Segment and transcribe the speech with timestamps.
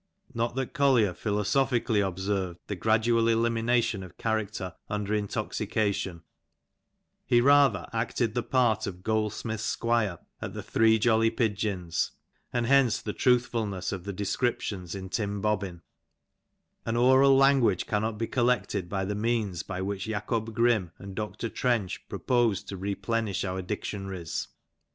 [0.33, 6.23] Not that Collier philoso phically observed the gradual elimination of character under intoxi cation;
[7.23, 12.13] he rather acted the part of Goldsmith^s squire at ^^ The Three Jolly Pigeons,'"
[12.51, 15.83] and hence the truthfulness of the descriptions in Tim Bobbin,
[16.83, 21.47] An oral language cannot be collected by the means by which Jacob Qrimm and Dr.
[21.47, 24.47] Trench propose to replenish our Dictionaries.